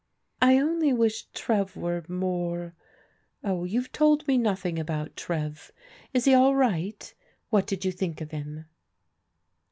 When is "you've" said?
3.65-3.91